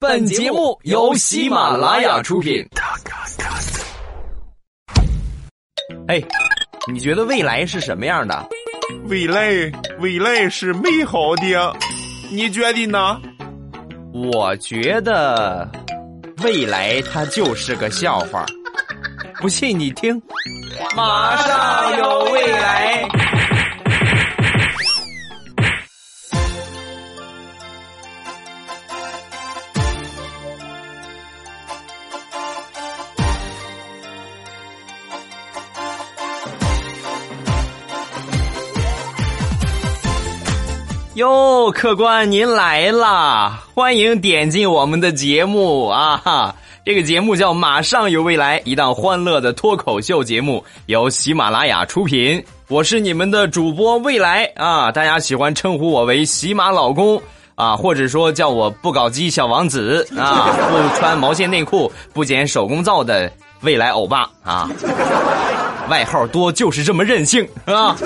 [0.00, 2.64] 本节目由喜马拉雅出品。
[6.06, 6.22] 哎，
[6.86, 8.48] 你觉得未来是什么样的？
[9.08, 9.50] 未来，
[9.98, 11.76] 未来是美好的，
[12.30, 13.20] 你觉得呢？
[14.14, 15.68] 我觉得
[16.44, 18.46] 未来它就是个笑话。
[19.40, 20.22] 不信你听，
[20.94, 23.08] 马上有未来。
[41.18, 43.64] 哟，客官您来啦！
[43.74, 46.16] 欢迎点进我们的节目啊！
[46.24, 46.54] 哈，
[46.84, 52.40] 这个节目叫《马上有未来》，一档欢乐的脱口秀节目，由喜马拉雅出品。
[52.68, 57.20] 我是你们的主播未来啊，大家喜欢称呼我为喜马老公
[57.56, 63.28] 啊，或者说叫我不搞基小王子啊， 不穿毛线内裤，不剪手工皂的
[63.62, 64.70] 未来欧巴啊。
[65.88, 67.96] 外号多就是这么任性啊！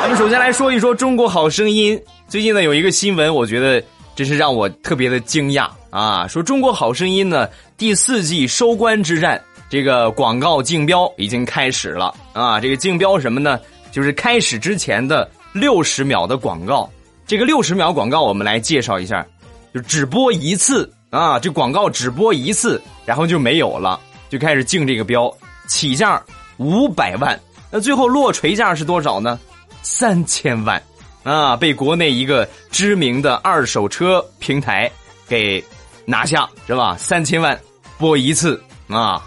[0.00, 1.98] 咱们首先来说一说《中国好声音》。
[2.28, 3.82] 最近呢，有一个新闻，我觉得
[4.16, 6.26] 真是让我特别的惊讶啊！
[6.26, 12.60] 说《中国好声音》呢第四季收官之战，这个广告竞标已经开始了啊！
[12.60, 13.60] 这个竞标什么呢？
[13.92, 16.90] 就是开始之前的六十秒的广告。
[17.28, 19.24] 这个六十秒广告，我们来介绍一下，
[19.72, 21.38] 就只播一次啊！
[21.38, 25.32] 这广告只播一次，然后就没有了，就开始竞这个标，
[25.68, 26.20] 起价。
[26.58, 27.38] 五百万，
[27.70, 29.38] 那最后落锤价是多少呢？
[29.82, 30.82] 三千万，
[31.26, 34.88] 啊，被国内一个知名的二手车平台
[35.26, 35.62] 给
[36.04, 36.96] 拿下，是吧？
[36.96, 37.58] 三千万
[37.98, 39.26] 播一次啊，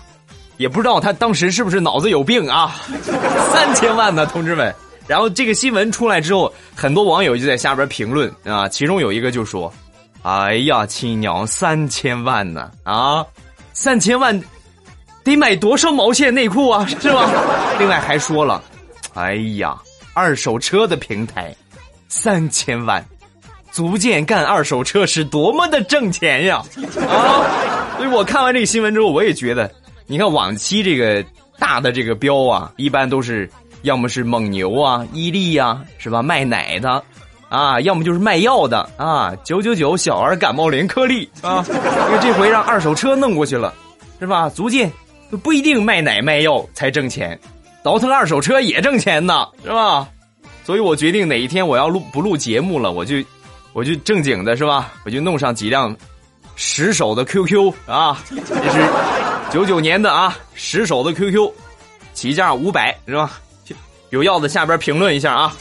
[0.56, 2.78] 也不知道他当时是不是脑子有病啊？
[3.52, 4.74] 三千万呢，同志们。
[5.08, 9.74] 然后这个新闻出来之后，很多网友就在下边评论啊，其中有一个就说
[10.24, 13.26] ：“哎呀，亲娘，三千万呢啊，
[13.74, 14.42] 三千万。”
[15.22, 17.30] 得买多少毛线内裤啊，是吧？
[17.78, 18.64] 另外还说了，
[19.16, 19.78] 哎呀，
[20.14, 21.54] 二手车的平台，
[22.10, 23.06] 三千万，
[23.72, 26.62] 足见干二手车是多么的挣钱呀！
[27.08, 29.72] 啊，所以我看完这个新闻之后，我也觉得，
[30.08, 31.24] 你看往期这个
[31.58, 33.50] 大的这个标啊，一般都是
[33.84, 36.22] 要么是蒙牛啊、伊利呀，是吧？
[36.22, 37.02] 卖奶的，
[37.48, 41.64] 啊，要么就是卖药的啊，九九九小儿感冒灵颗粒啊。
[41.70, 43.74] 因为这回让二手车弄过去了，
[44.20, 44.50] 是吧？
[44.50, 44.92] 足见。
[45.44, 47.40] 不一定卖奶卖药才挣钱，
[47.84, 50.08] 倒腾二手车也挣钱呢，是吧？
[50.70, 53.16] 所以我决定哪一天我要录不录节目了，我就
[53.74, 54.94] 我就正经的是吧？
[55.04, 55.98] 我就弄上几辆
[56.56, 58.88] 十手的 QQ 啊，这是
[59.52, 61.52] 九九年的啊，十手的 QQ，
[62.14, 63.32] 起价五百是吧？
[64.12, 65.58] 有要的下边评论一下啊。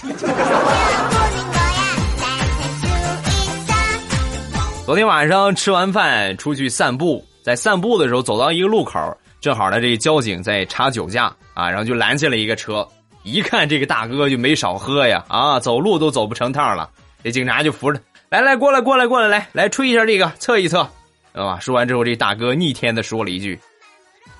[4.84, 9.00] 昨天晚上吃完饭出去散步，在散步的时候走到一个路口。
[9.40, 12.86] 正好呢，这交警在查酒驾啊，然后就拦下了一个车，
[13.22, 16.90] 一看这个大哥就没少喝呀，啊，走路都走不成趟了。
[17.22, 20.88] 这警察就扶着，来来，过来过来过来，来来吹一下这个，测一测，
[21.32, 23.58] 啊，说完之后，这大哥逆天的说了一句：“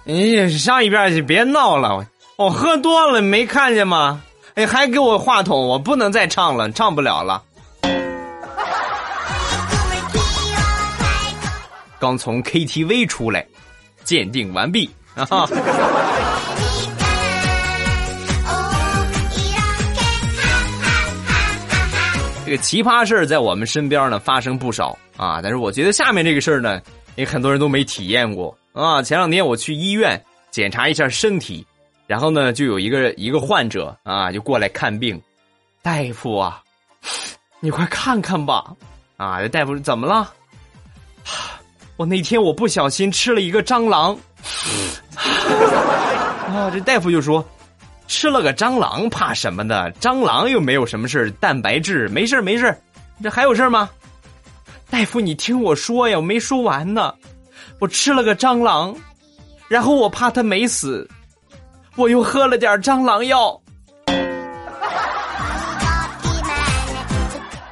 [0.06, 2.06] 哎，上一边去，别闹了，
[2.36, 4.22] 我喝多了，没看见吗？
[4.54, 7.42] 哎，还给我话筒，我不能再唱了，唱不了了。”
[11.98, 13.46] 刚从 KTV 出来。
[14.04, 15.46] 鉴定完毕啊！
[22.48, 26.80] 这个奇葩事儿在我们身边呢发生不少啊，但是我觉得下面这个事儿呢，
[27.14, 29.02] 也很多人都没体验过啊。
[29.02, 30.18] 前两天我去医院
[30.50, 31.66] 检查一下身体，
[32.06, 35.20] 然后呢，就有一个一个患者啊，就过来看病，
[35.82, 36.62] 大夫啊，
[37.60, 38.64] 你快看看吧，
[39.18, 40.32] 啊，这大夫怎么了？
[41.98, 44.18] 我那天我不小心吃了一个蟑螂，
[46.48, 47.46] 啊，这大夫就说，
[48.08, 49.92] 吃了个蟑螂怕什么的？
[50.00, 52.76] 蟑螂又没有什么事蛋白质没事没事
[53.22, 53.88] 这还有事吗？
[54.90, 57.12] 大夫，你听我说呀，我没说完呢。
[57.78, 58.96] 我吃了个蟑螂，
[59.68, 61.06] 然后我怕它没死，
[61.94, 63.60] 我又喝了点蟑螂药。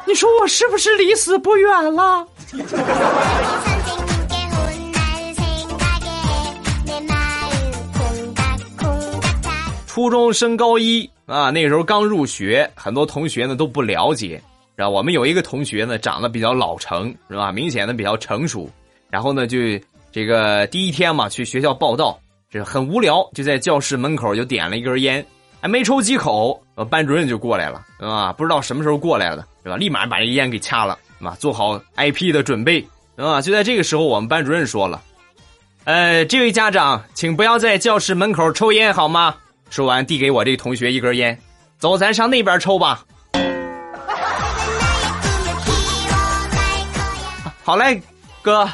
[0.04, 2.26] 你说我是不是离死不远了？
[9.96, 14.38] 初中升高一啊，那个时候刚入学，很多同学呢都不了解。
[14.74, 17.50] 然后我们有一个同学呢，长得比较老成，是吧？
[17.50, 18.68] 明显的比较成熟。
[19.08, 19.56] 然后呢，就
[20.12, 22.20] 这个第一天嘛，去学校报道，
[22.50, 25.26] 这很无聊，就在教室门口就点了一根烟，
[25.62, 28.30] 还没抽几口，班主任就过来了，啊？
[28.34, 29.78] 不知道什么时候过来了，是吧？
[29.78, 31.34] 立马把这烟给掐了，是吧？
[31.40, 35.00] 做好挨批的准备，啊，就在这个时候，我们班主任说了
[35.84, 39.36] ：“呃，这位家长，请不要在教室门口抽烟，好吗？”
[39.70, 41.38] 说完，递给我这同学一根烟，
[41.78, 43.04] 走，咱上那边抽吧。
[47.62, 48.00] 好嘞，
[48.42, 48.68] 哥。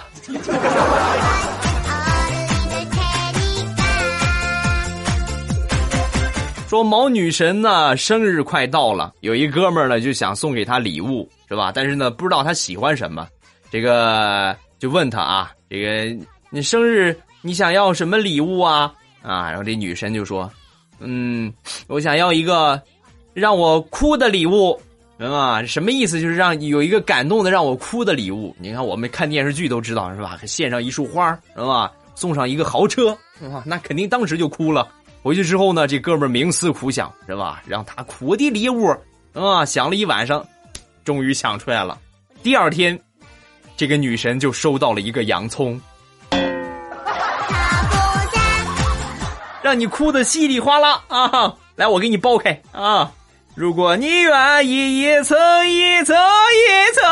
[6.68, 11.70] 说毛女神呢，生日快到了，有一哥们呢就想送给她礼物，是吧？
[11.70, 13.28] 但是呢，不知道她喜欢什么，
[13.70, 16.16] 这个就问他啊，这个
[16.48, 18.92] 你生日你想要什么礼物啊？
[19.22, 20.50] 啊，然后这女神就说，
[21.04, 21.52] 嗯，
[21.88, 22.81] 我想要一个
[23.34, 24.81] 让我哭的礼物，
[25.19, 26.20] 啊，什么意思？
[26.20, 28.54] 就是让有一个感动的让我哭的礼物。
[28.58, 30.38] 你看我们看电视剧都知道是吧？
[30.46, 31.93] 献上一束花，是吧？
[32.14, 33.10] 送上一个豪车，
[33.40, 34.87] 啊，那肯定当时就哭了。
[35.22, 37.62] 回去之后呢，这哥们冥思苦想，是吧？
[37.66, 38.94] 让他哭的礼物
[39.32, 40.44] 啊，想了一晚上，
[41.04, 41.99] 终于想出来了。
[42.43, 42.99] 第二天，
[43.76, 45.81] 这个女神就收到了一个洋葱，
[49.74, 51.54] 你哭的稀里哗啦啊！
[51.76, 53.10] 来，我给你剥开啊！
[53.54, 55.36] 如果你愿意，一层
[55.69, 57.02] 一层一层。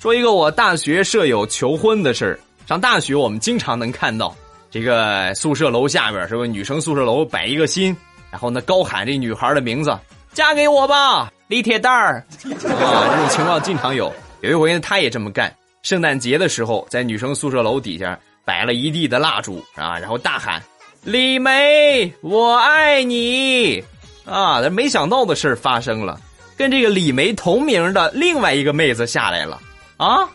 [0.00, 2.38] 说一个我大学舍友求婚的事儿。
[2.66, 4.34] 上大学我们经常能看到，
[4.70, 7.94] 这个宿舍楼下边是不女生宿舍楼摆一个心，
[8.30, 9.94] 然后呢高喊这女孩的名字，
[10.32, 12.24] 嫁给我吧，李铁蛋儿。
[12.44, 14.10] 啊，这种情况经常有。
[14.40, 15.54] 有一回呢，他也这么干。
[15.82, 20.62] 圣诞节的时候，在女生宿舍楼底下摆了一地的蜡烛啊，然后大喊
[21.02, 23.82] 李梅，我爱你。
[24.24, 26.20] 啊，没想到的事发生了，
[26.56, 29.60] 跟这个李梅同名的另外一个妹子下来了。
[29.96, 30.28] 啊，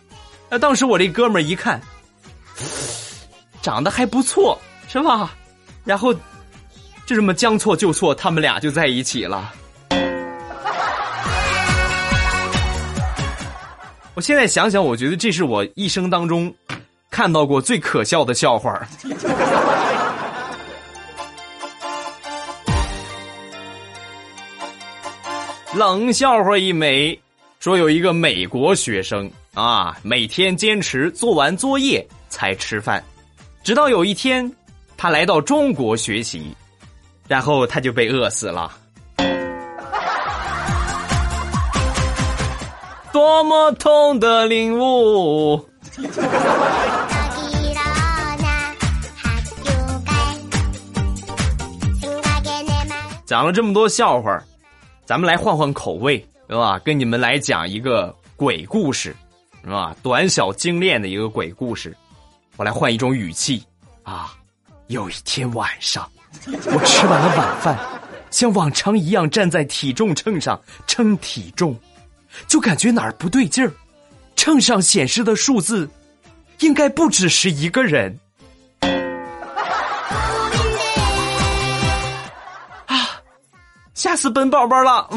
[0.50, 1.80] 那当时我这哥们儿一看，
[3.62, 5.36] 长得还不错，是吧？
[5.84, 6.14] 然后
[7.06, 9.54] 就这么将错就错，他们俩就在一起了。
[14.16, 16.54] 我现在想想，我觉得这是我一生当中
[17.10, 18.80] 看到过最可笑的笑话。
[25.76, 27.20] 冷笑话一枚，
[27.60, 29.32] 说有一个美国学生。
[29.56, 33.04] 啊，每天坚持做完作业才吃饭，
[33.64, 34.52] 直到有一天，
[34.98, 36.56] 他来到中国学习，
[37.28, 38.76] 然后他就被饿死了。
[43.14, 45.64] 多么痛的领悟！
[53.24, 54.44] 讲了这么多笑话，
[55.06, 56.18] 咱们来换换口味，
[56.48, 56.80] 对吧？
[56.80, 59.16] 跟你们来讲一个鬼故事。
[59.64, 59.96] 是吧？
[60.02, 61.96] 短小精炼的一个鬼故事，
[62.58, 63.64] 我来换一种语气
[64.02, 64.34] 啊！
[64.88, 66.10] 有一天晚上，
[66.50, 67.78] 我吃完了晚饭，
[68.32, 71.74] 像往常一样站在体重秤上称体重，
[72.48, 73.72] 就感觉哪儿不对劲儿，
[74.36, 75.90] 秤上显示的数字
[76.60, 78.20] 应该不只是一个人
[82.88, 83.22] 啊！
[83.94, 85.08] 吓死本宝宝了！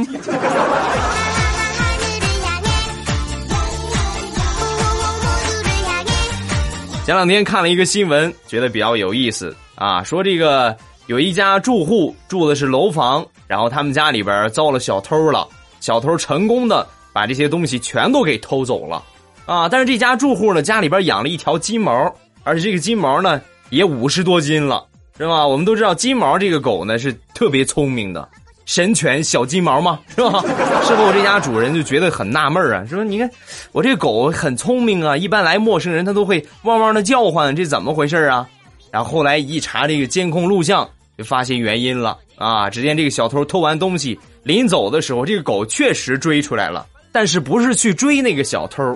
[7.04, 10.02] 前两天看了一个新闻，觉得比较有意思啊。
[10.02, 10.76] 说这个
[11.06, 15.46] 有一家住户住的是楼房，然后他们家里边遭了小偷了，
[15.78, 16.84] 小偷成功的
[17.17, 19.03] 把这些东西全都给偷走了
[19.46, 19.67] 啊。
[19.67, 24.85] 但是这家住户呢，家里边养了一条金毛，而且这个金毛呢也五十多斤了，
[25.17, 25.46] 是吧？
[25.46, 28.29] 我们都知道金毛这个狗呢是特别聪明的。
[28.67, 30.43] 神犬小金毛嘛，是吧？
[30.85, 33.31] 事后这家主人就觉得很纳闷啊，说：“你看，
[33.73, 38.46] 我这狗很聪明啊，一般来陌生人它都会汪汪的叫唤，这怎么回事啊？”
[38.93, 42.69] 然后后来一查这个监控录像，就发现原因了啊！
[42.69, 46.85] 只见这个小偷偷完东西临走的时候，这个狗确实追出来了，
[47.17, 48.94] 但是不是去追那个小偷，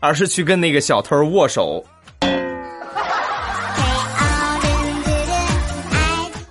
[0.00, 1.84] 而是去跟那个小偷握手。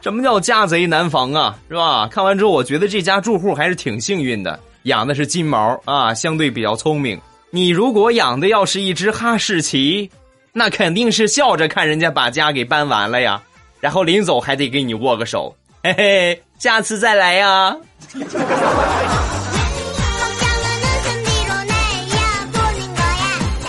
[0.04, 1.58] 什么叫家贼难防啊？
[1.68, 2.08] 是吧？
[2.12, 7.20] 看完之后，我觉得这家住户还是挺幸运的，养的是金毛啊，相对比较聪明。
[7.50, 10.12] 你如果养的要是一只哈士奇，
[10.54, 13.42] 那肯定是笑着看人家把家给搬完了呀，
[13.80, 17.76] 然后临走还得给你握个手，嘿嘿，下次再来呀。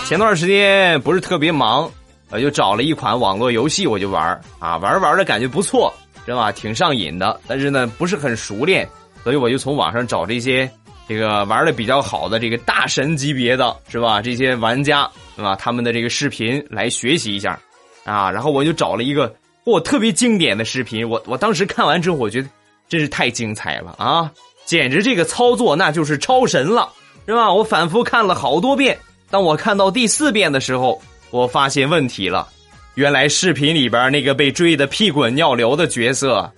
[0.09, 1.87] 前段时间不是特别忙，
[2.31, 5.93] 我就找了一款网络游戏，我就玩啊，玩玩的感觉不错。
[6.25, 6.51] 是吧？
[6.51, 8.89] 挺上瘾的，但是呢，不是很熟练，
[9.23, 10.67] 所以我就从网上找这些
[11.07, 14.19] 这个玩的比较好的这个大神级别的是吧？
[14.19, 15.55] 这些玩家是吧？
[15.55, 17.59] 他们的这个视频来学习一下
[18.03, 18.31] 啊。
[18.31, 19.31] 然后我就找了一个
[19.63, 22.49] 我特别经典的视频，我我当时看完之后，我觉得
[22.87, 24.31] 真是太精彩了啊！
[24.65, 26.89] 简直这个操作那就是超神了，
[27.27, 27.53] 是吧？
[27.53, 28.99] 我反复看了好多遍，
[29.31, 32.47] 当我看到第四遍的时候，我发现问题了，
[32.95, 36.51] 原来视频里边那个被追的屁滚尿流的角色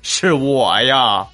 [0.00, 1.26] 是我呀！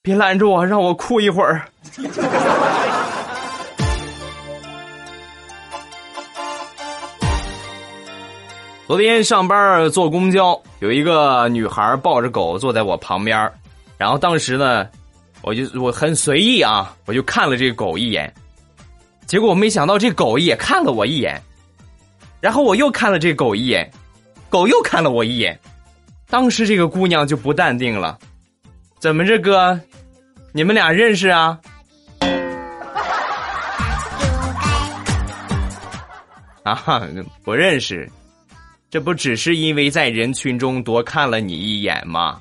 [0.00, 1.62] 别拦着我，让我哭一会儿。
[8.88, 13.50] 昨天上班坐公交，有一个女孩抱着狗坐在我旁边，
[13.96, 14.86] 然后当时呢，
[15.42, 18.32] 我就我很随意啊，我就看了这狗一眼，
[19.26, 21.40] 结果我没想到这狗也看了我一眼，
[22.40, 23.90] 然后我又看了这狗一眼，
[24.48, 25.58] 狗又看了我一眼，
[26.28, 28.18] 当时这个姑娘就不淡定了，
[29.00, 29.78] 怎么着哥，
[30.52, 31.58] 你们俩认识啊？
[36.62, 37.02] 啊，
[37.42, 38.08] 不认识。
[38.88, 42.38] 这不只是因为在人群中多看了你一眼吗？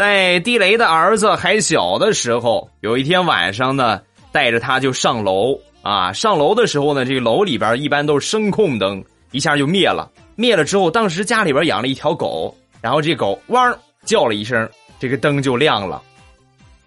[0.00, 4.00] 在地雷的儿子还小的时候，有一天晚上呢，
[4.32, 6.10] 带着他就上楼啊。
[6.10, 10.10] 上楼的时候呢，这个楼里边一般都是声控灯，一下就灭了。
[10.36, 14.66] 灭了之后，当时家里边养了一条狗，然后这狗汪叫了一声，
[14.98, 16.00] 这个灯就亮了。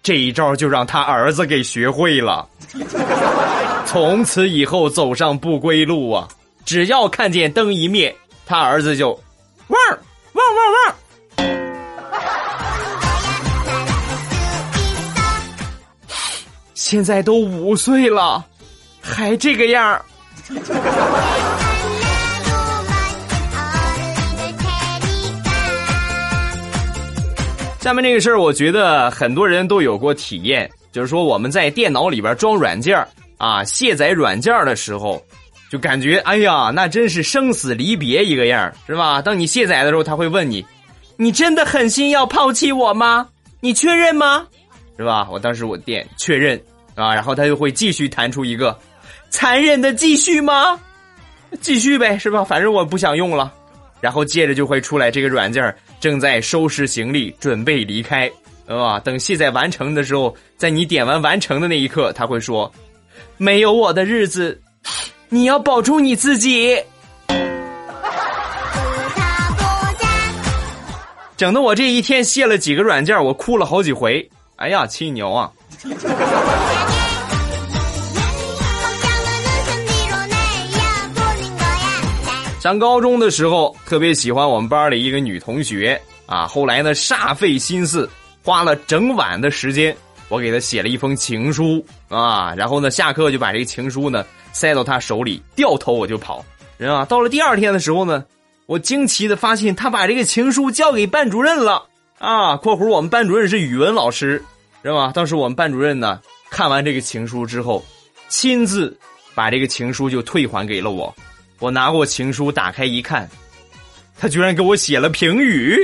[0.02, 2.44] 这一招就让他儿子给学会了，
[3.86, 6.26] 从此以后走上不归路啊！
[6.64, 8.12] 只要看见灯一灭，
[8.44, 9.16] 他儿子就
[16.84, 18.44] 现在都五岁了，
[19.00, 20.04] 还这个样儿。
[27.80, 33.02] 下面这个事儿，我觉得很多人都有过体验，就是说我们在电脑里边装软件
[33.38, 35.24] 啊，卸载软件的时候，
[35.70, 39.22] 就感觉哎呀，那真是生死离别一个样是吧？
[39.22, 40.62] 当你卸载的时候，他会问你
[41.16, 43.26] ：“你真的狠心要抛弃我吗？
[43.60, 44.46] 你确认吗？”
[44.96, 45.26] 是吧？
[45.32, 46.60] 我当时我点确认
[46.94, 48.78] 啊，然后他就会继续弹出一个
[49.30, 50.78] 残忍的继续吗？
[51.60, 52.44] 继续呗，是吧？
[52.44, 53.52] 反正我不想用了。
[54.00, 58.30] 然后接着就会出来这个软件正在收拾行李，准备离开，
[58.66, 62.70] 啊，等卸载完成的时候，在你点完完成的那一刻，他会说
[63.38, 64.60] ：“没有我的日子，
[65.30, 66.78] 你要保住你自己。”
[71.36, 74.28] 整的我这一天卸了几个软件，我哭了好几回。
[74.56, 75.50] 哎呀，气牛啊！
[82.64, 86.46] 上高中的时候，特别喜欢我们班里一个女同学啊。
[86.46, 88.08] 后来呢，煞费心思，
[88.42, 89.94] 花了整晚的时间，
[90.30, 92.54] 我给她写了一封情书啊。
[92.54, 96.42] 然后呢，下课就把这个情书呢塞到她手里，掉头我就跑。
[96.78, 98.24] 人啊，到了第二天的时候呢，
[98.64, 101.84] 我惊奇的发现她把这个情书交给班主任了
[102.18, 102.56] 啊。
[102.64, 104.42] （括弧我们班主任是语文老师，
[104.82, 105.12] 知道吧？
[105.14, 106.18] 当时我们班主任呢，
[106.48, 107.84] 看完这个情书之后，
[108.30, 108.98] 亲自
[109.34, 111.14] 把这个情书就退还给了我。
[111.58, 113.28] 我拿过情书，打开一看，
[114.18, 115.78] 他居然给我写了评语，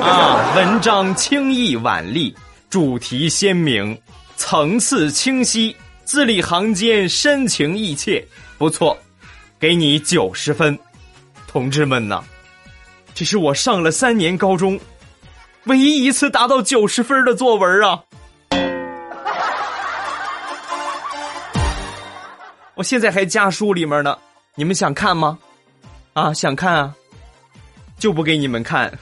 [0.00, 2.34] 啊，文章清逸婉丽，
[2.70, 4.00] 主题鲜明，
[4.36, 8.24] 层次清晰，字里行间深情意切，
[8.58, 8.96] 不错，
[9.58, 10.78] 给你九十分，
[11.46, 12.22] 同志们呐，
[13.12, 14.80] 这是我上了三年高中，
[15.64, 18.02] 唯一一次达到九十分的作文啊！
[22.74, 24.16] 我现在还家书里面呢。
[24.54, 25.38] 你们想看吗？
[26.12, 26.94] 啊，想看啊，
[27.98, 28.92] 就不给你们看。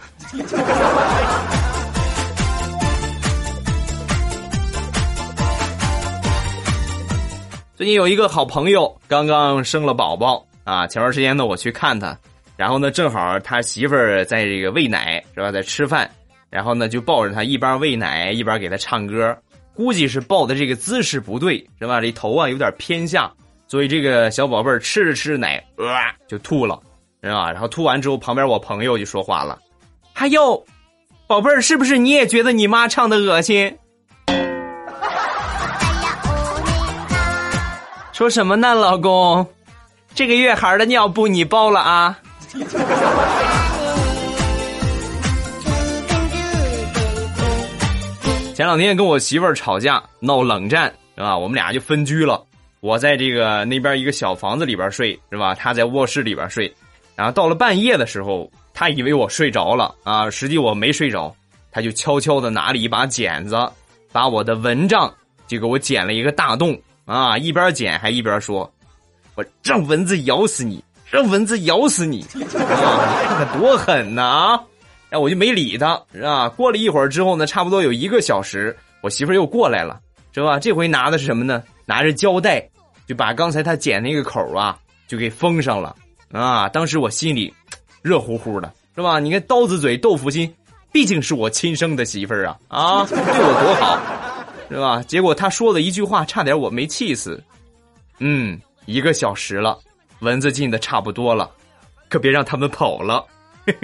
[7.75, 12.17] 最近有一个好朋友刚刚生了宝宝啊，前段时间呢我去看他，
[12.57, 16.09] 然后呢正好他媳妇儿在这个喂奶是吧，在吃饭，
[16.49, 19.37] 然后呢就抱着他一边喂奶一边给他唱歌，
[19.75, 22.01] 估计是抱的这个姿势不对是吧？
[22.01, 23.33] 这头啊有点偏下。
[23.71, 25.87] 所以这个小宝贝儿吃着吃着奶，呃，
[26.27, 26.77] 就吐了，
[27.23, 27.53] 是吧？
[27.53, 29.57] 然后吐完之后，旁边我朋友就说话了
[30.13, 30.61] ：“还有，
[31.29, 33.79] 宝贝儿，是不是你也觉得你妈唱的恶心？”
[38.13, 39.47] 说什么呢，老公？
[40.17, 42.19] 这个月孩的尿布你包了啊？
[48.53, 51.39] 前两天跟我媳妇儿吵架，闹冷战，是吧？
[51.39, 52.45] 我们俩就分居了。
[52.81, 55.55] 我在这个那边一个小房子里边睡，是吧？
[55.55, 56.73] 他在卧室里边睡，
[57.15, 61.35] 然后到了半夜的时候，他以为我睡着了啊，实际我没睡着，
[61.71, 63.57] 他就悄悄的拿了一把剪子，
[64.13, 65.13] 把我的蚊帐
[65.47, 68.73] 就给我剪了一个大洞啊，一边剪还一边说
[69.37, 73.27] ：“我让蚊子咬死你，让蚊子咬死你啊！
[73.27, 74.63] 看看多狠呐啊！”
[75.11, 76.49] 然后我就没理他，是吧？
[76.49, 80.01] 过了一会儿之后呢，差不多有一个小时，我媳妇又过来了，
[80.33, 80.59] 是吧？
[80.59, 81.63] 这回拿的是什么呢？
[81.87, 82.69] 拿着胶带，
[83.07, 85.97] 就把刚才他剪那个口啊，就给封上了
[86.33, 86.69] 啊！
[86.69, 87.53] 当时我心里
[88.03, 89.19] 热乎乎的，是吧？
[89.19, 90.55] 你看刀子嘴豆腐心，
[90.93, 93.99] 毕竟是我亲生的媳妇儿啊啊，对我多好，
[94.69, 95.03] 是吧？
[95.03, 97.43] 结果他说的一句话，差点我没气死。
[98.19, 99.77] 嗯，一个小时了，
[100.21, 101.51] 蚊子进的差不多了，
[102.09, 103.27] 可别让他们跑了。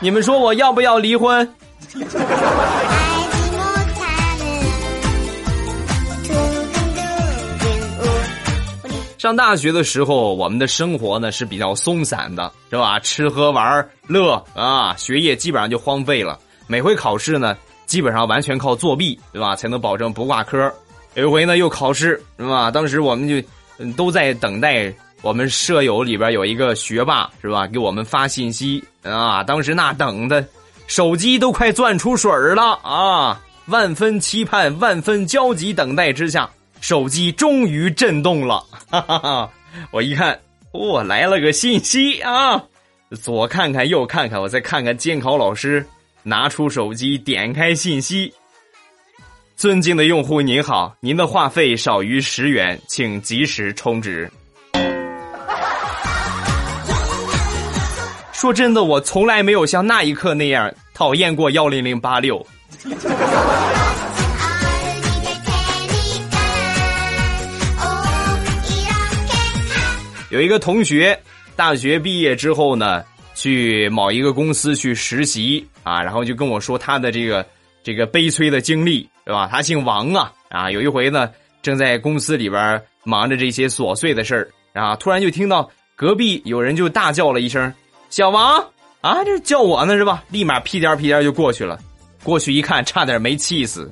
[0.00, 1.52] 你们说我要不要离婚？
[9.18, 13.00] 上大学的时候，我们的生活呢是比较松散的，是吧？
[13.00, 16.38] 吃喝玩乐啊，学业基本上就荒废了。
[16.66, 19.56] 每回考试呢，基本上完全靠作弊，对吧？
[19.56, 20.72] 才能保证不挂科。
[21.14, 22.70] 有一回呢，又考试，是吧？
[22.70, 23.42] 当时我们就
[23.96, 24.92] 都在等待。
[25.20, 27.66] 我们舍友里边有一个学霸，是吧？
[27.66, 29.42] 给我们发信息啊！
[29.42, 30.46] 当时那等的，
[30.88, 33.40] 手机都快攥出水了啊！
[33.66, 36.48] 万分期盼、万分焦急等待之下，
[36.80, 38.64] 手机终于震动了。
[38.90, 39.50] 哈哈哈！
[39.90, 40.40] 我一看，
[40.72, 42.64] 哦，来了个信息啊！
[43.22, 45.86] 左看看，右看看，我再看看监考老师，
[46.22, 48.32] 拿出手机，点开信息。
[49.56, 54.30] 尊敬的用户您好，您的话费少于十元，请及时充值。
[58.40, 62.46] 说真的，我从来没有像那一刻那样讨厌过幺零零八六。
[70.30, 71.18] 有一个同学，
[71.56, 73.02] 大学毕业之后呢，
[73.34, 77.44] 去某一个公司去实习啊，然后就跟我说他的这个
[77.82, 79.48] 这个悲催的经历，是吧？
[79.50, 81.28] 他姓王啊啊，有一回呢，
[81.60, 84.48] 正在公司里边忙着这些琐碎的事儿
[84.80, 87.74] 啊，突然就听到隔壁有人就大叫了一声。
[88.10, 88.58] 小王
[89.00, 90.24] 啊，这叫我呢是吧？
[90.30, 91.78] 立马屁颠屁颠就过去了，
[92.24, 93.90] 过去一看，差点没气死。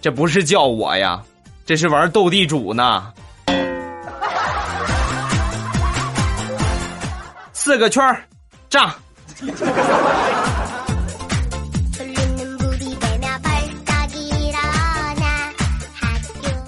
[0.00, 1.22] 这不是叫我呀，
[1.64, 3.12] 这是玩斗地主呢。
[7.52, 8.02] 四个圈，
[8.68, 8.94] 炸。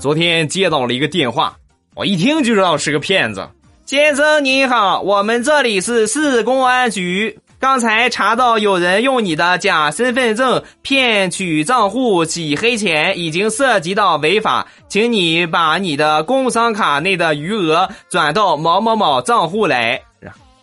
[0.01, 1.57] 昨天接到了一个电话，
[1.95, 3.49] 我一听就知道是个骗子。
[3.89, 7.39] 先生您好，我们这里是市公安局。
[7.59, 19.99] 刚才查到有人用你的假身份证骗取账户洗黑钱，已经涉及到违法，请你把你的工商卡内的余额转到某某某账户来。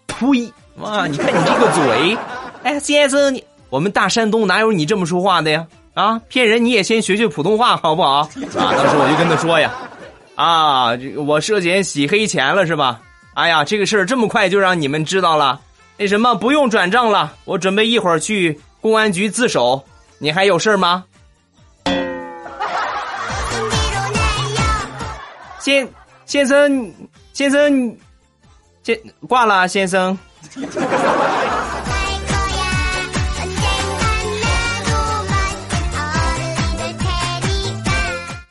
[0.05, 0.53] 呸！
[0.77, 2.15] 哇，你看你这个嘴！
[2.61, 5.65] 哎，先生，你我们大山东哪有你这么说话的呀？
[5.95, 8.17] 啊，骗人你也先学学普通话好不好？
[8.19, 9.73] 啊，当时我就跟他说呀，
[10.35, 10.89] 啊，
[11.25, 13.01] 我涉嫌洗黑钱了是吧？
[13.35, 15.59] 哎呀，这个事儿这么快就让你们知道了，
[15.97, 19.83] 那什么不用转账了，我准备一会儿去公安局自首。
[20.19, 21.03] 你还有事儿吗？
[25.59, 25.85] 先
[26.25, 26.93] 先生，
[27.33, 27.97] 先生，
[28.83, 30.17] 先挂了，先生。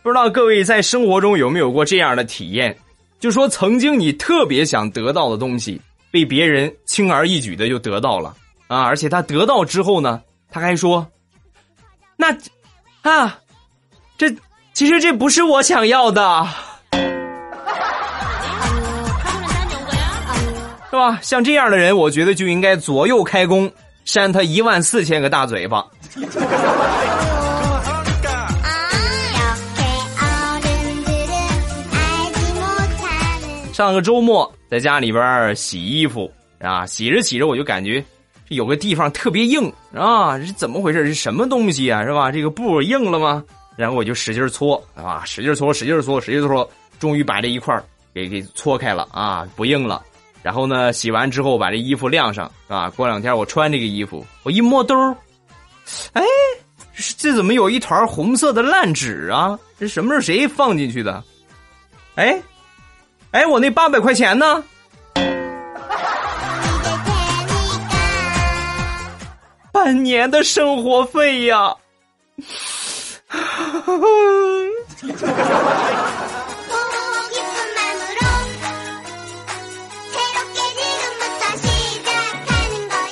[0.02, 2.76] 不知道各位在生活中有没有过这样的体验？
[3.24, 8.82] 就说曾经你特别想得到的东西，被别人轻而易举的就得到了啊！
[8.82, 11.10] 而且他得到之后呢，他还说
[12.18, 12.36] ：“那
[13.00, 13.38] 啊，
[14.18, 14.30] 这
[14.74, 16.46] 其实这不是我想要的，
[20.90, 23.72] 是吧？”像这样的人，我觉得就应该左右开弓，
[24.04, 25.82] 扇他一万四千个大嘴巴。
[33.74, 38.00] 上个周末在家里边洗衣服啊，洗着洗着我就感觉
[38.48, 41.04] 这有个地方特别硬啊，这怎么回事？
[41.04, 42.04] 是什么东西啊？
[42.04, 42.30] 是吧？
[42.30, 43.42] 这个布硬了吗？
[43.76, 47.76] 然后我就使劲搓啊，使劲搓，使劲搓，使劲搓，终于把这一块
[48.14, 50.00] 给给搓开了啊，不硬了。
[50.40, 54.94] 然后呢，洗完之后把这衣服晾上啊，过两天我穿这个衣服，我一摸兜
[56.12, 56.22] 哎，
[57.18, 59.58] 这怎么有一团红色的烂纸啊？
[59.80, 61.20] 这什么是谁放进去的？
[62.14, 62.40] 哎。
[63.34, 64.62] 哎，我那八百块钱呢？
[69.72, 71.74] 半年的生活费呀！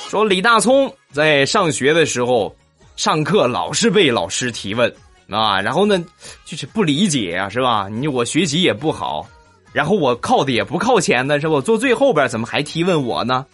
[0.07, 2.55] 说李大聪在上学的时候
[2.95, 4.89] 上课老是被老师提问
[5.29, 6.01] 啊，然后呢
[6.45, 7.89] 就是不理解啊，是吧？
[7.91, 9.27] 你我学习也不好，
[9.73, 11.59] 然后我靠的也不靠前的是吧？
[11.59, 13.45] 坐最后边怎么还提问我呢？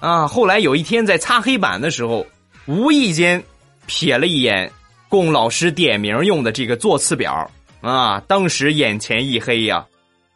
[0.00, 0.28] 啊！
[0.28, 2.26] 后来有一天在擦黑板的时候，
[2.66, 3.42] 无意间
[3.88, 4.70] 瞥了一眼
[5.08, 9.84] 供老师点名用的这个座次表啊，当时眼前一黑呀，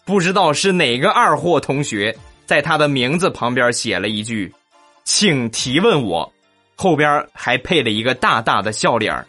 [0.04, 4.52] 不知道是哪个二货同学在他的名字旁边写了一句
[5.04, 6.32] “请提问我”，
[6.76, 9.24] 后边还配了一个大大的笑脸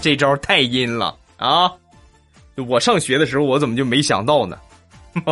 [0.00, 1.72] 这招太阴了啊！
[2.68, 4.56] 我上学的时候，我怎么就没想到呢？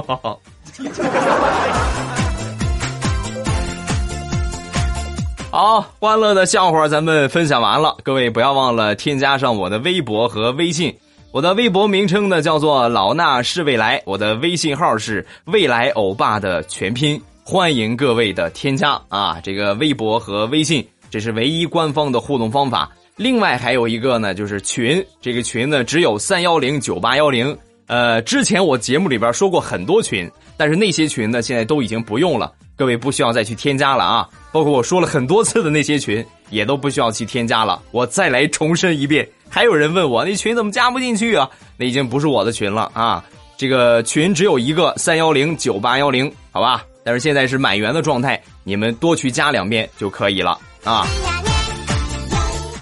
[5.51, 10.97] 好，欢乐的笑话咱们分享完了，各位不要忘了添加上我的微博和微信。
[11.31, 19.41] 我的微博名称呢叫做老衲是未来，我的微信号是未来欧巴的全拼，欢迎各位的添加啊！
[19.43, 22.91] 这个微博和微信，这是唯一官方的互动方法。
[23.17, 27.57] 另外还有一个呢，就是群，这个群呢只有三幺零九八幺零。
[27.87, 34.27] 呃，之前我节目里边说过很多群，但是那些群呢，现在都已经不用了，各位不需要再去添加了啊。
[34.51, 37.83] 包括我说了很多次的那些群，也都不需要去添加了。
[37.91, 41.51] 我再来重申一遍，还有人问我那群怎么加不进去啊？
[41.77, 43.23] 那已经不是我的群了啊。
[43.59, 46.83] 这个群只有一个三幺零九八幺零，好吧？
[47.05, 51.07] 但是现在是满员的状态，你们多去加两遍就可以了啊。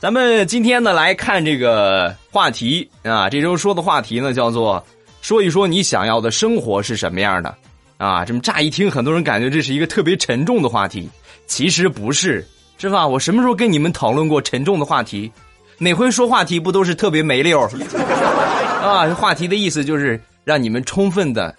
[0.01, 4.83] 咱们今天呢来看这个话题啊，这周说的话题呢叫做。
[5.21, 7.55] 说一说你想要的生活是什么样的，
[7.99, 11.07] 啊，这么乍一听，很多人感觉这是一个特别沉重的话题，
[11.47, 12.43] 其实不是，
[12.79, 13.07] 是吧？
[13.07, 15.31] 我什么时候跟你们讨论过沉重的话题？
[15.77, 17.61] 哪回说话题不都是特别没溜
[18.83, 19.07] 啊？
[19.15, 21.55] 话题的意思就是让你们充分的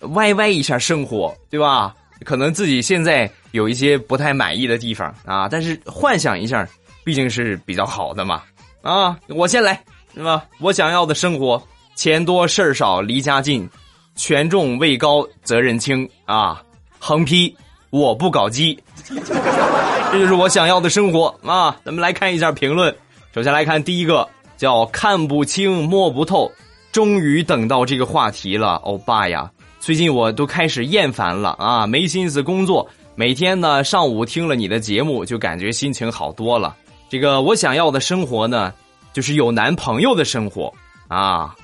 [0.00, 1.94] 歪歪一下生活，对吧？
[2.26, 6.68] 可能自己现在有一些不太满意的地方啊，但是幻想一下，
[7.10, 8.40] 毕竟是比较好的嘛。
[8.82, 9.82] 啊，我先来，
[10.14, 10.44] 是吧？
[10.60, 11.60] 我想要的生活。
[11.96, 13.68] 钱多事儿少离家近，
[14.14, 16.62] 权重位高责任轻啊！
[17.00, 17.52] 横批：
[17.90, 21.76] 我不搞基， 这就是我想要的生活啊！
[21.84, 22.94] 咱们来看一下评论，
[23.34, 26.48] 首先来看第一个，叫看不清摸不透，
[26.92, 29.50] 终于等到这个话题了，欧巴呀！
[29.80, 36.76] 最近我都开始厌烦了啊，没心思工作，每天呢上午听了你的节目，就感觉心情好多了。
[37.10, 38.72] 这个我想要的生活呢，
[39.12, 40.72] 就是有男朋友的生活
[41.08, 41.54] 啊。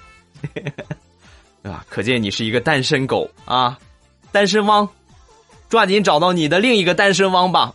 [1.62, 1.84] 啊？
[1.88, 3.78] 可见你是一个单身狗啊，
[4.30, 4.88] 单身汪，
[5.68, 7.72] 抓紧找到你的另一个单身汪吧。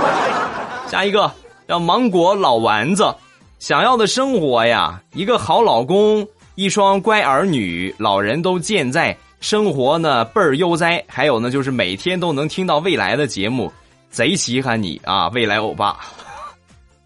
[0.88, 1.32] 下一个
[1.66, 3.14] 叫芒果老丸子，
[3.58, 11.02] 想要的生活呀，一个好老公，一双乖儿女，老人都健在，生活呢倍儿悠哉。
[11.08, 13.72] 还有呢，就是每天都能听到未来的节目，
[14.10, 15.98] 贼稀罕你啊，未来欧巴。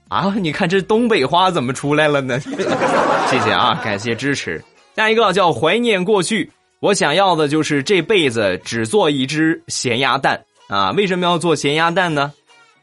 [0.08, 2.38] 啊，你看这东北话怎么出来了呢？
[3.28, 4.62] 谢谢啊，感谢支持。
[4.94, 10.92] 下一个叫怀念过去，我想要的就是这辈子只做一只咸鸭蛋啊！
[10.92, 12.32] 为什么要做咸鸭蛋呢？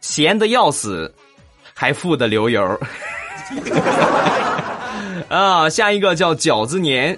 [0.02, 1.14] 咸的要死，
[1.74, 2.80] 还富的流油。
[5.30, 7.18] 啊，下一个叫饺子年，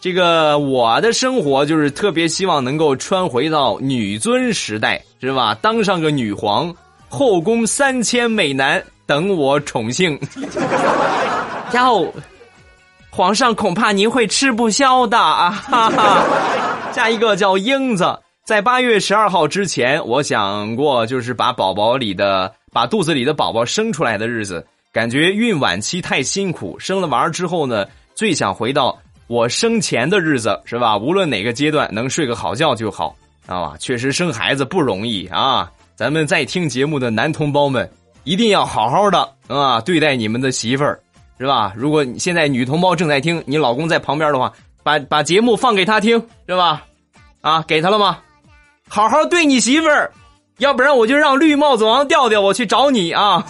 [0.00, 5.56] 这个我的生活就是特别希望能够穿回到女尊时代，是吧？
[5.62, 6.72] 当上个女皇，
[7.08, 8.84] 后宫三千美男。
[9.06, 10.18] 等我宠幸，
[11.72, 12.12] 哟，
[13.08, 15.50] 皇上恐怕您会吃不消的啊！
[15.50, 16.24] 哈哈。
[16.92, 30.98] 下一个叫英子，在八月十二号之前，我想过就是把宝宝里的把肚子里的宝宝生出来的日子，感觉孕晚期太辛苦，生了娃之后呢，最想回到我生前的日子，是吧？
[30.98, 33.14] 无论哪个阶段，能睡个好觉就好
[33.46, 33.74] 啊！
[33.78, 35.70] 确实生孩子不容易啊！
[35.94, 37.88] 咱们在听节目的男同胞们。
[38.26, 40.98] 一定要好好的啊，对待你们的媳妇儿，
[41.38, 41.72] 是吧？
[41.76, 46.82] 如果现在女同胞正在听，你老公在旁边的话，把把节目放给他听，是吧？
[47.40, 48.18] 啊，给他了吗？
[48.88, 50.10] 好好对你媳妇儿，
[50.58, 53.46] 要不然我就让绿帽子王调调我去找你啊！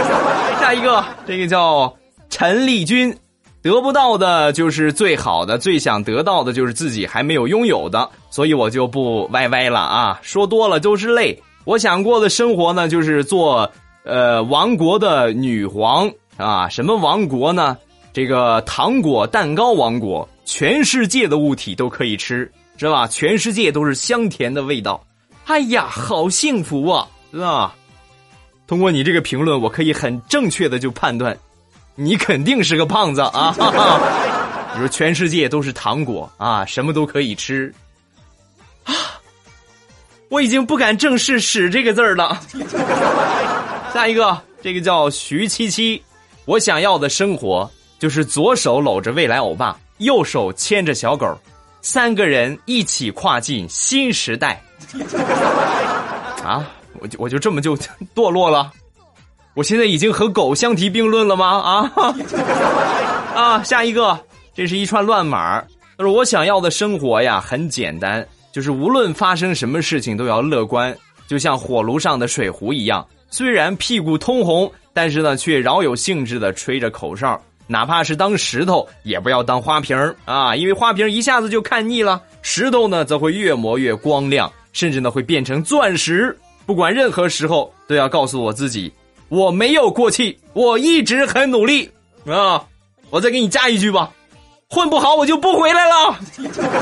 [0.60, 1.96] 下一个，这个叫
[2.28, 3.16] 陈丽君，
[3.62, 11.42] 得不到的就是最好的，最想得到的就是自己还没有拥有的，所以我就不歪歪了啊，说多了都是泪。
[11.64, 13.72] 我想过的生活呢，就是做。
[14.08, 17.76] 呃，王国的女皇啊，什么王国呢？
[18.10, 23.06] 这个糖果蛋糕王国，全世界的物体都可以吃，是吧？
[23.06, 25.04] 全世界都是香甜的味道。
[25.44, 27.74] 哎呀，好幸福啊，是吧？
[28.66, 31.36] 通过你这个评论，我可以很正确的就判断，
[31.94, 33.54] 你肯定是个胖子啊！
[34.72, 37.70] 你说全世界都是糖果啊，什么都可以吃
[38.84, 39.20] 啊，
[40.30, 42.40] 我已经不敢正视“屎”这个字儿了。
[43.92, 46.02] 下一个，这个叫徐七七，
[46.44, 51.26] 我想要的生活就是左手搂着未来欧巴，右手牵着小狗，
[51.80, 54.62] 三个人一起跨进新时代。
[56.44, 56.70] 啊，
[57.00, 57.76] 我就我就这么就
[58.14, 58.70] 堕落了？
[59.54, 61.58] 我现在已经和狗相提并论了吗？
[61.58, 61.92] 啊
[63.34, 63.62] 啊！
[63.62, 64.18] 下一个，
[64.54, 65.60] 这是一串乱码。
[65.96, 70.96] 他说：“我想要的生活呀，很简单，就是无论发生什么事情都要乐观，
[71.26, 77.40] 就像火炉上的水壶一样，虽然屁股通红，但是呢，却饶有兴致的吹着口哨。
[77.66, 86.34] 哪怕是当石头，也不要当花瓶啊，因为花瓶一下子就看腻了，石头呢，则会越磨越光亮，甚至呢，会变成钻石。
[86.64, 88.90] 不管任何时候，都要告诉我自己，
[89.28, 91.90] 我没有过气，我一直很努力
[92.26, 92.64] 啊！
[93.10, 94.10] 我再给你加一句吧。”
[94.70, 96.18] 混不好我就不回来了。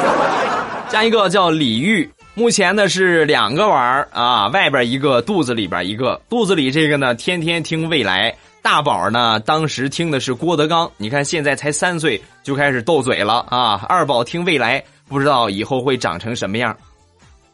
[0.91, 6.20] 加一个叫李玉，目前呢是两个娃儿啊，外边一个，肚子里边一个。
[6.29, 8.37] 肚子里这个呢，天天听未来。
[8.61, 13.81] 大宝呢，当时听的是郭德纲，你看现在才三岁就开始斗嘴了啊。
[13.88, 16.77] 二宝听未来，不知道以后会长成什么样。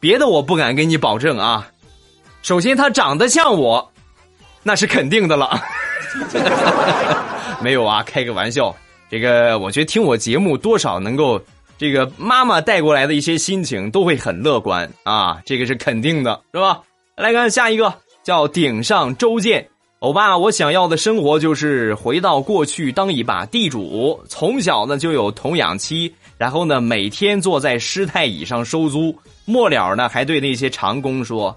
[0.01, 1.65] 别的我不敢给你保证啊。
[2.41, 3.89] 首先他长得像我，
[4.63, 5.63] 那是肯定的了。
[7.63, 8.75] 没有啊，开个玩笑。
[9.09, 11.41] 这个我觉得听我节目多少能够，
[11.83, 16.79] 这个妈妈带过来的一些心情都会很乐观啊，这个是肯定的，是吧？
[17.17, 17.93] 来看下一个，
[18.23, 19.67] 叫顶上周建，
[19.99, 31.53] 欧巴，我想要的生活就是回到过去当一把地主，从小呢就有童养妻，然后呢每天坐在师太椅上收租，末了呢还对那些长工说，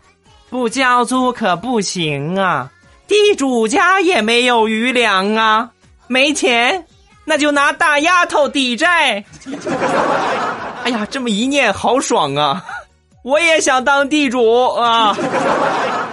[0.51, 2.69] 不交租可不行啊，
[3.07, 5.71] 地主家也没有余粮啊，
[6.09, 6.85] 没钱。
[7.27, 9.23] 那就拿大丫头抵债。
[10.85, 12.65] 哎呀，这么一念好爽啊！
[13.25, 15.15] 我也想当地主啊！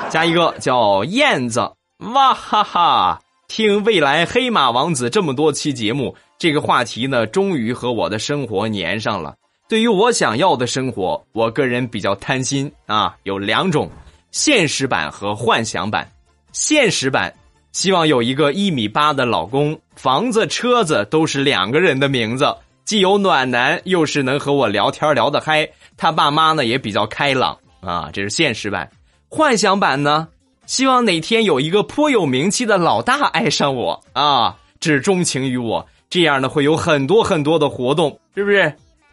[0.10, 1.72] 加一个叫燕子，
[2.14, 3.20] 哇哈哈！
[3.48, 9.36] 听未来黑马王子这么多期节目，这个话题呢，终于和我的生活粘上了。
[9.70, 13.88] 对于我想要的生活，我个人比较贪心啊，有两种：
[14.32, 16.10] 现实版和幻想版。
[16.52, 17.32] 现实版。
[17.74, 22.46] 希望有一个一米八的老公，房子、车子都是两个人的名字，
[22.86, 25.68] 既有暖男，又是能和我聊天聊得嗨。
[25.98, 28.88] 他爸妈呢也比较开朗啊，这是现实版。
[29.28, 30.28] 幻想版呢，
[30.68, 38.72] 希望哪天有一个颇有名气的老大爱上我啊，只钟情于我，这样呢会有很多很多的活动，是不是？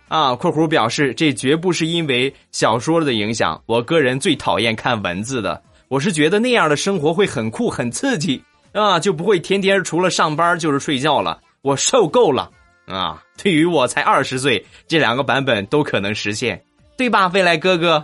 [0.09, 8.42] 啊，括弧表示这绝不是因为小说的影响，我个人最讨厌看文字的，我是觉得那样的生活会很酷很刺激。
[8.72, 11.40] 啊，就不会天天除了上班就是睡觉了。
[11.62, 12.50] 我受够了
[12.87, 13.22] 啊！
[13.37, 16.59] 对于我才二十岁，这两个版本都可能实现，
[16.96, 18.02] 对吧，未来哥哥？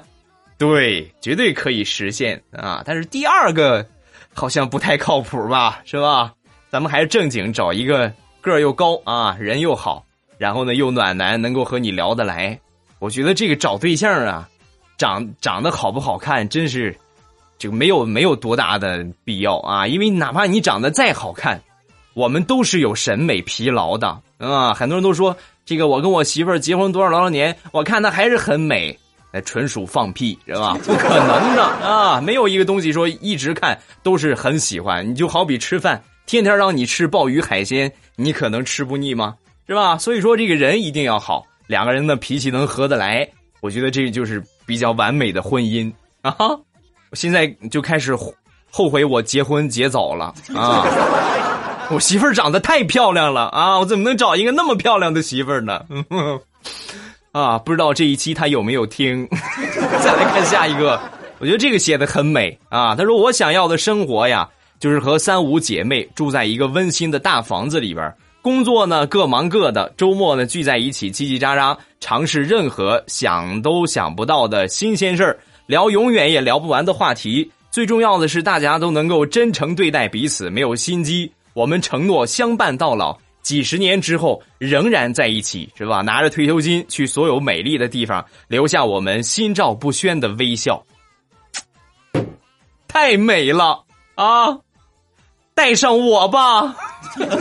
[0.58, 2.82] 对，绝对可以实现啊！
[2.84, 3.86] 但是第二个
[4.34, 6.34] 好像不太靠谱吧，是吧？
[6.68, 10.04] 咱们还是正经找一个个儿又高啊，人又好，
[10.36, 12.58] 然后呢又暖男，能够和你聊得来。
[12.98, 14.46] 我觉得这个找对象啊，
[14.98, 16.94] 长长得好不好看，真是。
[17.58, 21.60] 这个没有没有多大的必要啊，因为哪怕你长得再好看，
[22.14, 24.74] 我们都是有审美疲劳的啊。
[24.74, 28.98] 很多人都说这个我跟我媳妇儿结婚多少多少年，我看她还是很美，
[29.32, 30.76] 那纯属放屁，是吧？
[30.84, 35.08] 不 可能的啊，没有一个东西说一直看都是很喜欢。
[35.08, 39.34] 你就好比吃饭，天天让你吃鲍鱼海鲜，你可能吃不腻吗？
[39.66, 39.98] 是吧？
[39.98, 43.28] 所以说这个人一定要好，两个人的脾气能合得来，
[43.60, 46.36] 我觉得这就是比较完美的婚姻啊。
[47.16, 48.14] 我现在就开始
[48.70, 50.84] 后悔我结婚结早了啊！
[51.90, 53.78] 我媳妇儿长得太漂亮了啊！
[53.78, 55.80] 我怎么能找一个那么漂亮的媳妇儿呢？
[57.32, 59.26] 啊，不知道这一期他有没有听？
[60.04, 61.00] 再来看下一个，
[61.38, 62.94] 我觉得这个写的很美啊！
[62.94, 64.46] 他说：“我想要的生活呀，
[64.78, 81.30] 就是和三五姐妹住在一个温馨的大房子里边，工作呢各忙各的，周末呢聚在一起叽叽喳喳，尝试任何想都想不到的新鲜事儿。”聊永远也聊不完的话题，最重要的是大家都能够真诚对待彼此，没有心机。
[81.54, 86.02] 我们承诺相伴到老，几十年之后仍然在一起，是吧？
[86.02, 90.84] 拿着退休金去所有美丽的地方，留下我们心照不宣的微笑，
[92.86, 94.58] 太美了啊！
[95.54, 96.76] 带上我吧。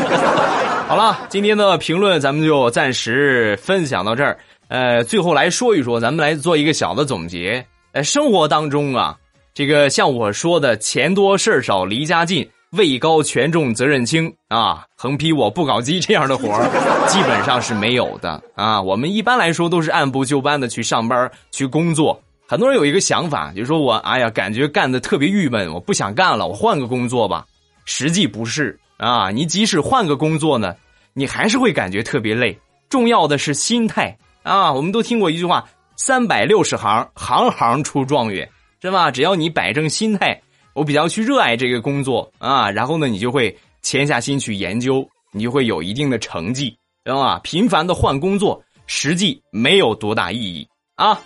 [0.88, 4.40] 好了，今天的评论咱们就暂时分享到这儿。
[4.70, 7.66] 呃，最后来说一说，咱们来做一个小的总结。
[7.96, 9.16] 在生活当中啊，
[9.54, 18.82] 这个像我说的“钱多事儿少离家近，位高权重责任轻”啊，横批我不搞基这样的活儿，基本上是没有的啊。
[18.82, 27.46] 我们一般来说都是按部就班的去上班去工作很多人有一个想法，就说我哎呀，感觉干的特别郁闷，我不想干了，我换个工作吧。
[27.86, 30.76] 实际不是啊，你即使换个工作呢，
[31.14, 32.60] 你还是会感觉特别累。
[32.90, 34.74] 重要的是心态啊！
[34.74, 38.50] 我们都听过一句话：“三百六十行，行行出状元”，
[38.82, 39.12] 是吧？
[39.12, 40.42] 只要你摆正心态，
[40.74, 46.70] 我比较去热爱这个工作啊，然后呢，你就会潜下心去研究，你就会有一定的成绩，
[47.04, 47.40] 知道吗？
[47.40, 51.20] 频繁的换工作，实际没有多大意义啊！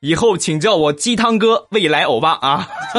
[0.00, 2.66] 以后请叫我鸡汤哥，未来欧巴啊！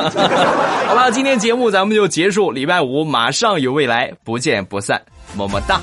[0.86, 5.02] 好了，今天节目咱们就结束，礼拜五马上有未来，不见不散，
[5.36, 5.82] 么么哒。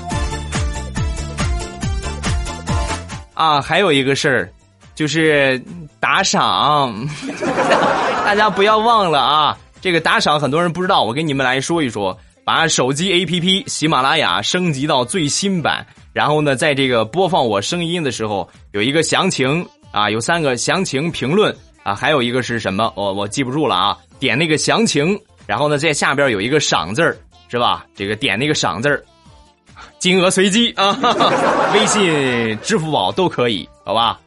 [3.39, 4.51] 啊，还有一个事儿，
[4.93, 5.63] 就是
[5.97, 6.93] 打赏，
[8.25, 9.57] 大家不要忘了啊！
[9.79, 22.91] 这个打赏很多人不知道，我跟你们来说一说，把手机 APP 喜马拉雅升级到最新版，然后呢，在这个播放我声音的时候，有一个详情啊，有三个详情评论啊，还有一个是什么？
[22.93, 23.97] 我我记不住了啊！
[24.19, 27.85] 点那个详情，然后呢，在下边有一个赏字儿，是吧？
[27.95, 29.01] 这个点那个赏字儿。
[29.99, 30.97] 金额随机 啊，
[31.73, 34.19] 微信、支付宝都可以，好吧？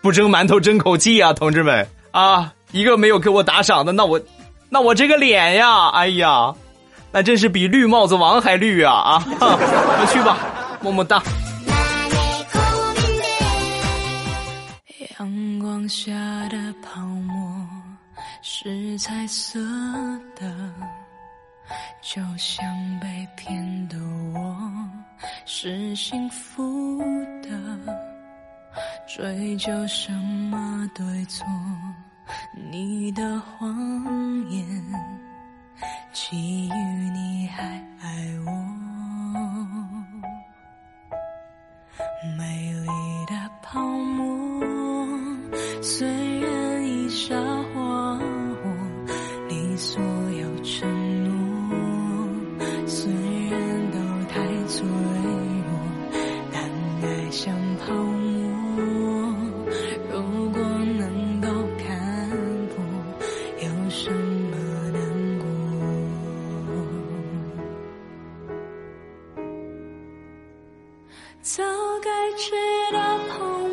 [0.00, 2.52] 不蒸馒头争口气啊，同志们啊！
[2.72, 4.20] 一个没有给我打赏的，那我，
[4.68, 6.54] 那我这个脸呀，哎呀，
[7.12, 9.24] 那真是比绿帽子王还绿啊啊！
[9.40, 10.38] 我去吧，
[10.80, 11.22] 么么哒。
[15.18, 16.12] 阳光下
[16.48, 17.44] 的泡沫
[18.40, 19.58] 是彩色
[20.38, 20.46] 的，
[22.00, 22.66] 就像
[23.00, 23.98] 被骗的
[24.34, 24.56] 我。
[25.44, 26.98] 是幸福
[27.42, 27.48] 的，
[29.06, 31.44] 追究什么对错？
[32.70, 33.74] 你的谎
[34.50, 34.64] 言，
[36.12, 36.72] 基于
[37.10, 37.64] 你还
[38.00, 38.50] 爱我，
[42.36, 42.86] 美丽
[43.26, 45.08] 的泡沫，
[45.82, 46.06] 虽
[46.40, 47.34] 然已沙
[47.74, 47.80] 化
[48.62, 48.64] 我，
[49.48, 50.88] 你所有承
[71.40, 71.62] 早
[72.02, 72.52] 该知
[72.92, 73.67] 道